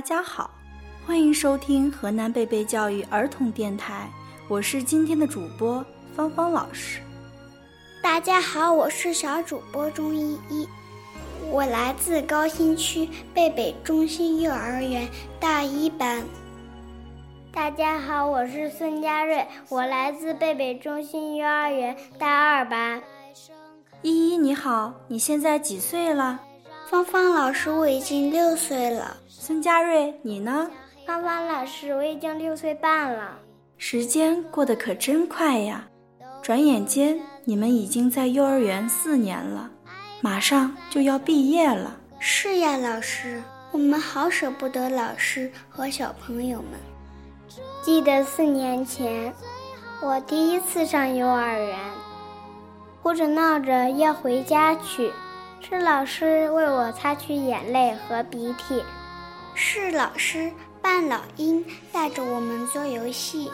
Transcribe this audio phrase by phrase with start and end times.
[0.00, 0.50] 大家好，
[1.06, 4.08] 欢迎收听河南贝贝教育儿童电台，
[4.48, 5.84] 我是今天的主播
[6.16, 7.02] 芳芳老师。
[8.02, 10.66] 大家好，我是小主播钟依依，
[11.50, 15.06] 我来自高新区贝贝中心幼儿园
[15.38, 16.24] 大一班。
[17.52, 23.02] 大家好，我是孙佳瑞，我来自贝贝中心幼儿园大二班。
[24.00, 26.40] 依依你好，你现在几岁了？
[26.90, 29.16] 芳芳老师，我已经六岁了。
[29.28, 30.68] 孙佳瑞，你呢？
[31.06, 33.38] 芳芳老师，我已经六岁半了。
[33.78, 35.86] 时间过得可真快呀，
[36.42, 39.70] 转眼间你们已经在幼儿园四年了，
[40.20, 41.96] 马上就要毕业了。
[42.18, 47.60] 是呀，老师，我们好舍不得老师和小朋友们。
[47.84, 49.32] 记得四年前，
[50.02, 51.78] 我第一次上幼儿园，
[53.00, 55.12] 哭着闹着要回家去。
[55.62, 58.82] 是老师为我擦去眼泪和鼻涕，
[59.54, 63.50] 是老师扮老鹰带着我们做游戏，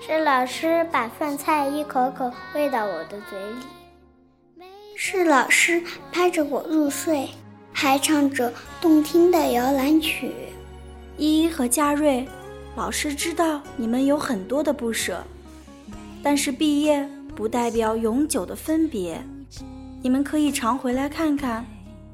[0.00, 3.38] 是老师把饭菜一口口喂到我的嘴
[4.58, 7.28] 里，是老师拍着我入睡，
[7.72, 10.32] 还唱着动听的摇篮曲。
[11.18, 12.26] 依依和佳瑞，
[12.76, 15.22] 老师知道你们有很多的不舍，
[16.22, 19.20] 但是毕业不代表永久的分别。
[20.02, 21.64] 你们可以常回来看看，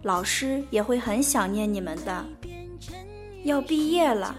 [0.02, 2.24] 老师也会很想念你们的。
[3.44, 4.34] 要毕业了，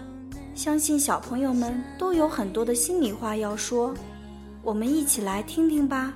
[0.54, 3.94] 相信小朋友们都有很多的心里话要说，
[4.62, 6.14] 我们一起来听听吧。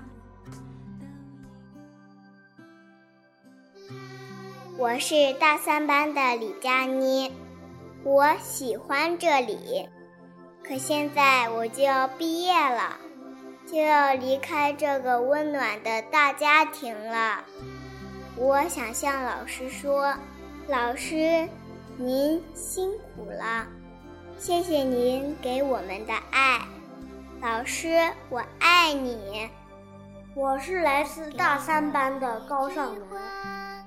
[4.77, 7.31] 我是大三班的李佳妮，
[8.05, 9.89] 我喜欢这里，
[10.63, 13.08] 可现在我就要毕业了。
[13.71, 17.45] 就要离开这个温暖的大家庭了，
[18.35, 20.15] 我想向老师说
[20.69, 21.47] ：“老师，
[21.99, 23.67] 您辛苦了，
[24.39, 26.61] 谢谢您给我们的爱，
[27.43, 29.51] 老师，我爱你。”
[30.35, 33.21] 我是来自大三班的高尚文，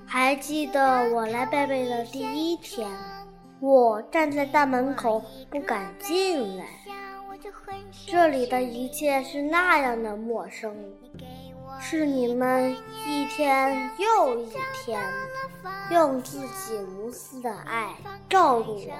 [0.05, 2.87] 还记得我来贝贝的第一天，
[3.59, 6.65] 我站在大门口不敢进来。
[8.07, 10.75] 这里的一切是那样的陌生，
[11.79, 12.75] 是你们
[13.05, 15.01] 一天又一天
[15.89, 17.95] 用自己无私的爱
[18.29, 18.93] 照顾我，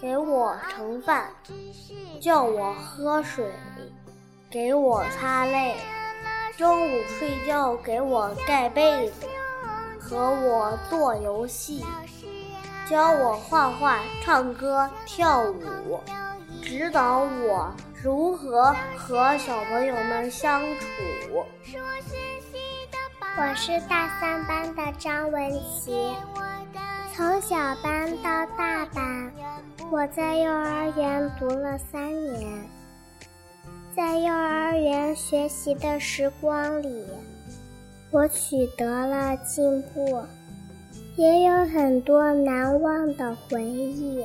[0.00, 1.30] 给我盛饭，
[2.20, 3.50] 叫我喝水，
[4.50, 5.74] 给我擦泪，
[6.56, 9.26] 中午睡觉给我盖被子，
[9.98, 11.84] 和我做游戏，
[12.88, 16.00] 教我画画、唱歌、跳舞。
[16.68, 17.74] 指导我
[18.04, 20.86] 如何和小朋友们相处。
[23.38, 26.12] 我是大三班的张文琪，
[27.16, 29.32] 从小班到大班，
[29.90, 32.68] 我在幼儿园读了三年。
[33.96, 37.06] 在幼儿园学习的时光里，
[38.10, 40.22] 我取得了进步，
[41.16, 44.22] 也有很多难忘的回忆。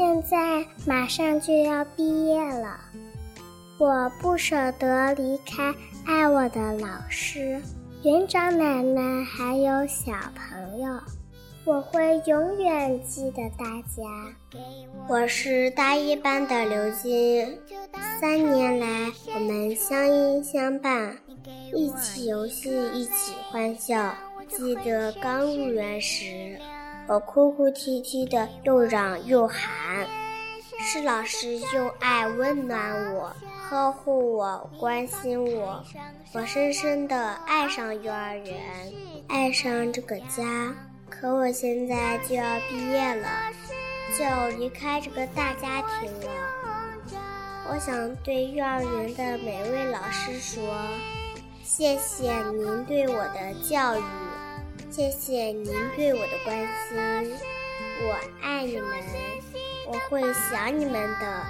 [0.00, 2.80] 现在马上就要毕业了，
[3.76, 5.74] 我不舍得离开
[6.06, 7.60] 爱我的老师、
[8.02, 10.98] 园长奶奶还有小朋友，
[11.66, 14.02] 我会永远记得大家。
[15.06, 17.58] 我是大一班的刘金，
[18.18, 21.14] 三年来我们相依相伴，
[21.74, 24.14] 一起游戏，一起欢笑。
[24.48, 26.58] 记得刚入园时。
[27.10, 30.06] 我哭哭啼啼的，又嚷又喊，
[30.78, 33.34] 是老师用爱温暖我，
[33.68, 35.82] 呵护我，关心我。
[36.32, 38.92] 我深深的爱上幼儿园，
[39.26, 40.72] 爱上这个家。
[41.08, 43.28] 可我现在就要毕业了，
[44.16, 46.30] 就要离开这个大家庭了。
[47.72, 50.62] 我想对幼儿园的每位老师说，
[51.64, 54.02] 谢谢您对我的教育。
[54.90, 56.58] 谢谢您对我的关
[56.88, 57.32] 心，
[58.02, 58.88] 我爱你们，
[59.86, 61.42] 我会想你们的。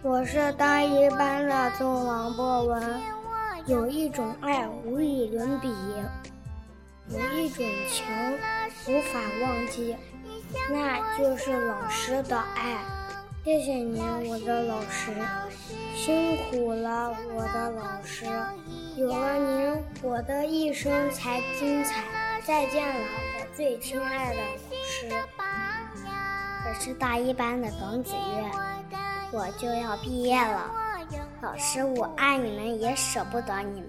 [0.00, 3.00] 我是大一班的钟王博文，
[3.66, 5.68] 有一种爱无与伦比，
[7.10, 8.06] 有一种情
[8.88, 9.94] 无法忘记，
[10.70, 12.78] 那就是老师的爱。
[13.44, 15.12] 谢谢您，我的老师，
[15.94, 18.24] 辛苦了，我的老师。
[18.96, 22.23] 有了您，我的一生才精彩。
[22.46, 22.94] 再见了，
[23.38, 24.42] 我最亲爱的老
[24.84, 25.08] 师。
[26.66, 28.50] 我是大一班的耿子月，
[29.32, 30.70] 我就要毕业了。
[31.40, 33.88] 老师，我爱你们，也舍不得你们。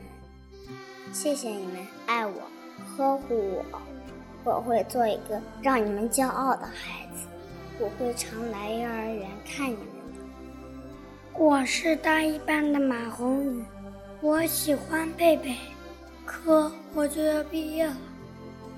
[1.11, 2.41] 谢谢你们爱我、
[2.95, 3.81] 呵护我，
[4.45, 7.27] 我会做一个让你们骄傲的孩子。
[7.77, 9.85] 我会常来幼儿园看你们。
[11.33, 13.65] 我是大一班的马红宇，
[14.21, 15.57] 我喜欢贝贝，
[16.25, 17.97] 可我就要毕业了。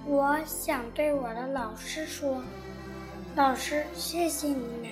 [0.09, 2.41] 我想对我的老师说
[3.35, 4.89] ：“老师，谢谢你们，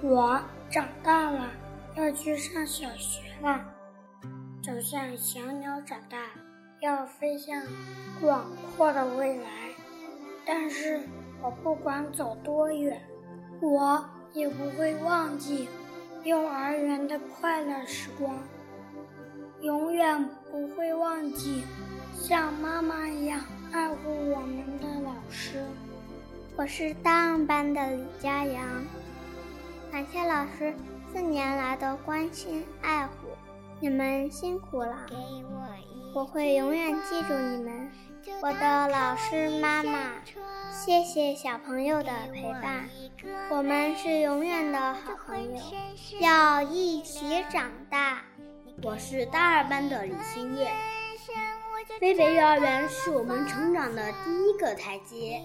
[0.00, 0.40] 我
[0.70, 1.50] 长大了，
[1.96, 3.62] 要去上小学了，
[4.62, 6.16] 就像小鸟长大，
[6.80, 7.62] 要飞向
[8.22, 9.50] 广阔的未来。
[10.46, 10.98] 但是
[11.42, 12.98] 我不管走多远，
[13.60, 14.02] 我
[14.32, 15.68] 也不会忘记
[16.24, 18.34] 幼儿园的快乐时光，
[19.60, 21.62] 永远不会忘记
[22.14, 23.38] 像妈妈一样。”
[23.72, 25.62] 爱护我们的老师，
[26.56, 28.64] 我是大二班的李佳阳。
[29.92, 30.74] 感谢老师
[31.12, 33.12] 四年来的关心爱护，
[33.80, 35.06] 你们辛苦了，
[36.14, 37.90] 我会永远记住你们，
[38.40, 40.12] 我的老师妈妈。
[40.72, 42.88] 谢谢小朋友的陪伴，
[43.50, 45.62] 我们是永远的好朋友，
[46.20, 48.22] 要一起长大。
[48.82, 50.68] 我是大二班的李新月。
[52.00, 55.42] 贝贝幼儿园是我们成长的第一个台阶，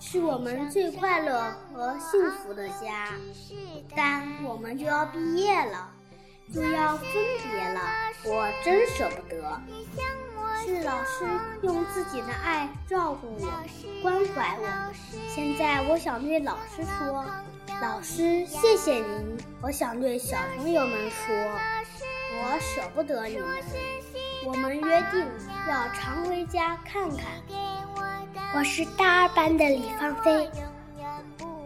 [0.00, 3.10] 是我们最快乐和幸福的家。
[3.94, 5.90] 但我们就要毕业了，
[6.52, 7.80] 就要分别了，
[8.24, 9.60] 我真舍不得。
[10.64, 11.24] 是老师
[11.62, 13.52] 用自己的爱照顾我、
[14.02, 14.92] 关怀我。
[15.28, 17.24] 现在我想对老师说
[17.80, 21.34] ：“老师，谢谢您。”我想对小朋友们说
[22.42, 23.46] ：“我舍不得你们。”
[24.44, 25.24] 我们约定
[25.68, 27.26] 要常回家看看。
[28.54, 30.50] 我是大二班的李芳菲，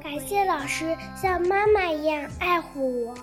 [0.03, 3.15] 感谢老师像妈妈一样爱护我，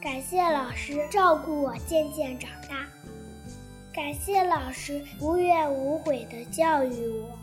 [0.00, 2.86] 感谢老师照顾我渐渐长大，
[3.92, 7.38] 感谢老师无怨无悔的教育我，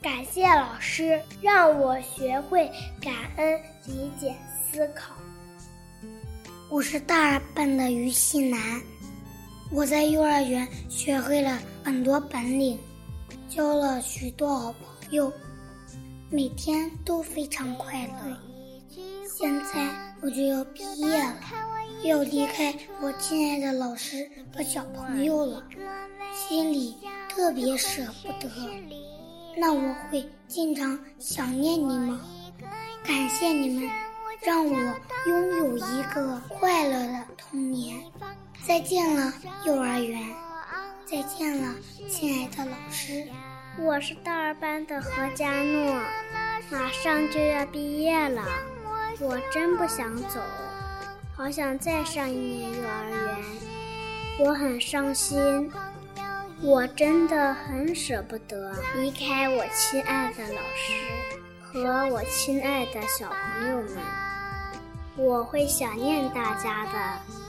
[0.00, 2.70] 感谢老师让我学会
[3.00, 4.34] 感恩、理解、
[4.70, 5.12] 思考。
[6.70, 8.80] 我是大二班的于西南。
[9.74, 12.78] 我在幼儿园学会了很多本领，
[13.48, 15.32] 交了许多好朋友，
[16.30, 18.36] 每天都非常快乐。
[19.26, 19.88] 现在
[20.20, 21.36] 我就要毕业了，
[22.04, 25.62] 要离开我亲爱的老师和小朋友了，
[26.34, 26.98] 心里
[27.30, 28.50] 特别舍不得。
[29.56, 32.20] 那我会经常想念你们，
[33.04, 33.90] 感谢你们，
[34.42, 34.78] 让我
[35.26, 37.71] 拥有一个快乐的童年。
[38.64, 39.32] 再见了，
[39.66, 40.20] 幼儿园！
[41.04, 41.74] 再见了，
[42.08, 43.24] 亲爱的老师！
[43.78, 46.00] 我是大二班的何佳诺，
[46.70, 48.44] 马上就要毕业了，
[49.20, 50.40] 我真不想走，
[51.36, 54.46] 好想再上一年幼儿园。
[54.46, 55.70] 我很伤心，
[56.62, 60.92] 我真的很舍不得离开我亲爱的老师
[61.60, 63.96] 和我亲爱的小朋友们，
[65.16, 67.41] 我会想念大家的。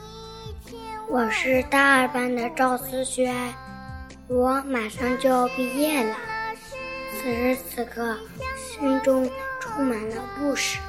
[1.13, 3.31] 我是大二班的赵思轩，
[4.27, 6.15] 我马上就要毕业了。
[7.11, 8.17] 此时此刻，
[8.57, 9.29] 心中
[9.59, 10.79] 充满了不舍。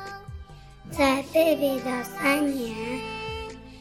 [0.90, 2.74] 在贝贝的三年，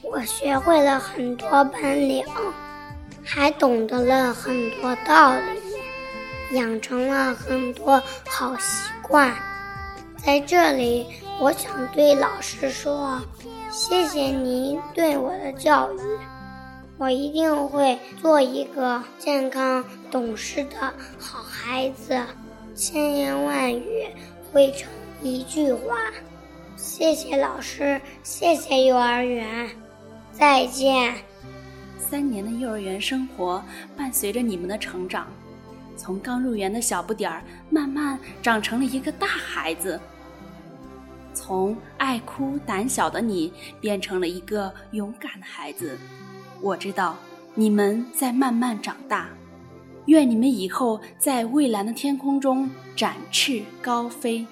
[0.02, 2.26] 我学会了很多本领，
[3.24, 9.34] 还懂得了很多道理，养成了很多好习惯。
[10.18, 11.08] 在这里，
[11.40, 13.22] 我想对老师说。
[13.74, 15.98] 谢谢您对我的教育，
[17.00, 22.22] 我一定会做一个健康懂事的好孩子。
[22.76, 24.08] 千言万语
[24.52, 24.88] 汇成
[25.24, 25.98] 一句话，
[26.76, 29.68] 谢谢老师，谢谢幼儿园，
[30.32, 31.16] 再见。
[31.98, 33.60] 三年的幼儿园生活
[33.98, 35.26] 伴随着你们的成长，
[35.98, 40.00] 从刚入园的小不点儿，慢慢长成了一个大孩子。
[41.34, 45.98] 从爱哭胆小的你变成了一个勇敢的孩子，
[46.62, 47.18] 我知道
[47.56, 49.30] 你们在慢慢长大，
[50.06, 54.46] 愿你们以后在蔚蓝的天空中展翅高飞。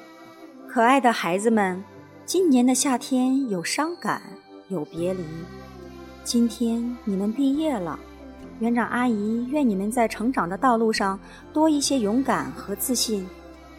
[0.67, 1.83] 可爱的孩子们，
[2.25, 4.21] 今年的夏天有伤感，
[4.69, 5.23] 有别离，
[6.23, 7.99] 今天你们毕业了，
[8.59, 11.19] 园长阿姨愿你们在成长的道路上
[11.51, 13.27] 多一些勇敢和自信，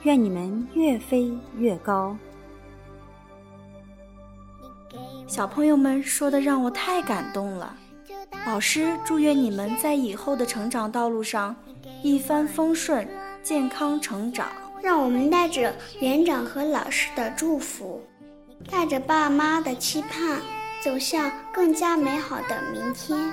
[0.02, 2.16] 愿你们越飞越高。
[5.26, 7.76] 小朋友们说的让我太感动了。
[8.46, 11.54] 老师祝愿你们在以后的成长道路上
[12.02, 13.08] 一帆风顺，
[13.42, 14.49] 健康成长。
[14.82, 18.02] 让我们带着园长和老师的祝福，
[18.68, 20.40] 带着爸妈的期盼，
[20.82, 23.32] 走向更加美好的明天。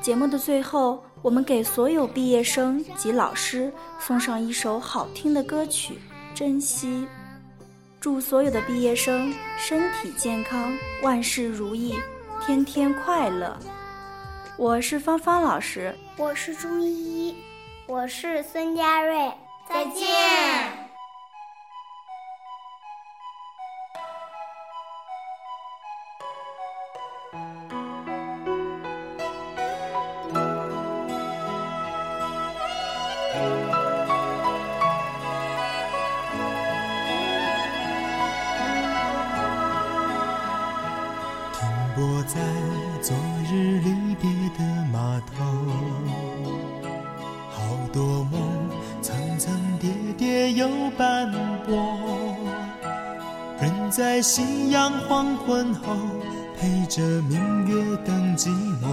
[0.00, 5.98] 节目的最后，我们给所有毕业生及老师送上一首好听的歌曲
[6.38, 7.06] 《珍惜》。
[8.00, 10.72] 祝所有的毕业生身体健康，
[11.02, 11.94] 万事如意，
[12.44, 13.56] 天天快乐。
[14.56, 17.36] 我是芳芳老师，我是钟依依，
[17.86, 19.32] 我是孙佳瑞，
[19.68, 20.85] 再见。
[54.86, 55.96] 夕阳黄昏后，
[56.56, 58.50] 陪着明月等寂
[58.80, 58.86] 寞。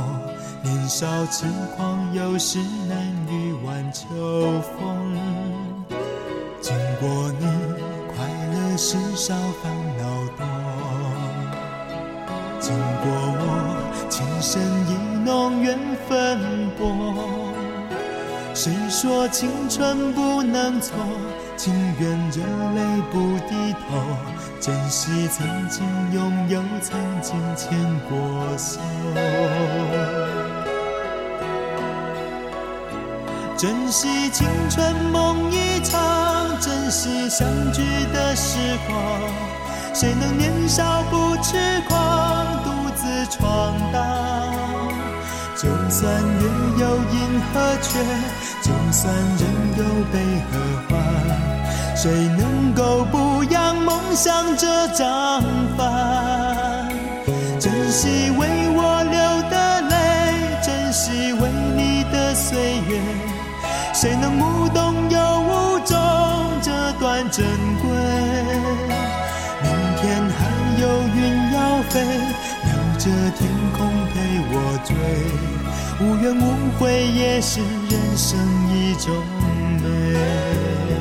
[0.64, 1.48] 年少轻
[1.78, 2.58] 狂，有时
[2.90, 2.98] 难
[3.30, 4.08] 御晚秋
[4.76, 5.16] 风。
[6.60, 7.46] 经过你，
[8.08, 10.04] 快乐时少，烦恼
[10.36, 10.42] 多。
[12.60, 12.74] 经
[13.04, 13.06] 过
[13.38, 13.46] 我，
[14.10, 14.60] 情深
[14.90, 15.78] 意浓，缘
[16.10, 16.40] 分
[16.76, 16.82] 薄。
[18.56, 20.96] 谁说青春不能错？
[21.56, 22.42] 情愿热
[22.74, 24.02] 泪不低头，
[24.64, 27.78] 珍惜曾经拥有，曾经牵
[28.08, 28.80] 过手。
[33.58, 37.82] 珍惜青春梦一场，珍惜相聚
[38.14, 38.98] 的时光。
[39.94, 41.58] 谁能年少不痴
[41.90, 44.02] 狂，独自闯荡？
[45.58, 46.48] 就算月
[46.80, 48.00] 有阴和缺，
[48.62, 49.44] 就算人
[49.78, 50.16] 有悲
[50.50, 50.56] 和
[50.88, 51.04] 欢，
[51.98, 52.73] 谁能
[54.14, 55.42] 扬梦想这张
[55.76, 56.88] 帆？
[57.60, 59.18] 珍惜为我流
[59.50, 59.96] 的泪，
[60.62, 63.02] 珍惜为你的岁月，
[63.92, 65.98] 谁能无动又无衷
[66.62, 67.44] 这段珍
[67.82, 67.90] 贵？
[69.64, 70.46] 明天还
[70.80, 72.00] 有云要飞，
[72.66, 74.16] 留着天空陪
[74.52, 74.56] 我
[74.86, 74.94] 追，
[76.06, 76.44] 无怨无
[76.78, 78.38] 悔也是人生
[78.70, 79.12] 一种
[79.82, 80.93] 美。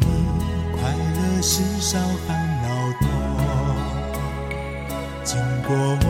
[0.00, 0.06] 你
[0.72, 2.66] 快乐时少烦恼
[3.00, 3.06] 多，
[5.22, 6.08] 经过我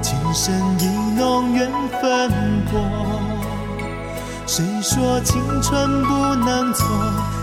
[0.00, 0.82] 情深意
[1.16, 2.30] 浓，缘分
[2.66, 2.72] 薄。
[4.46, 6.86] 谁说青春不能错？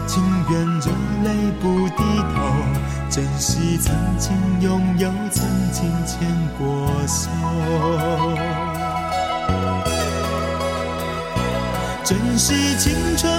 [0.06, 0.92] 情愿热
[1.24, 2.36] 泪不低头，
[3.10, 7.30] 珍惜曾经拥有，曾经牵过手。
[12.04, 13.39] 珍惜青春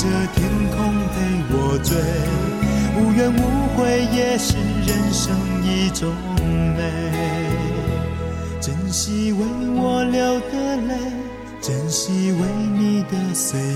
[0.00, 0.78] 着天空
[1.12, 1.14] 陪
[1.52, 1.94] 我追，
[2.96, 3.36] 无怨无
[3.76, 6.10] 悔也是人生一种
[6.74, 6.80] 美。
[8.62, 9.44] 珍惜为
[9.76, 10.94] 我流的泪，
[11.60, 12.40] 珍惜为
[12.78, 13.66] 你的岁月，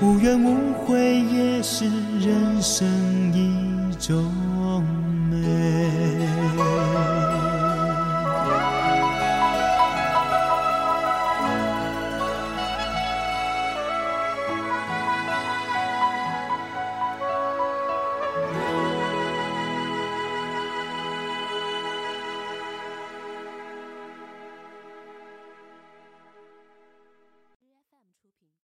[0.00, 1.84] 无怨无悔也是
[2.18, 2.88] 人生
[3.34, 4.24] 一种。